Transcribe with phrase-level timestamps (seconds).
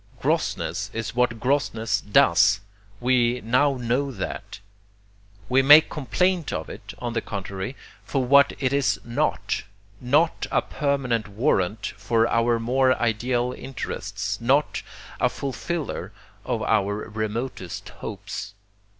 [0.19, 2.61] Grossness is what grossness DOES
[2.99, 4.59] we now know THAT.
[5.47, 9.61] We make complaint of it, on the contrary, for what it is NOT
[9.99, 14.81] not a permanent warrant for our more ideal interests, not
[15.19, 16.11] a fulfiller
[16.45, 18.55] of our remotest hopes.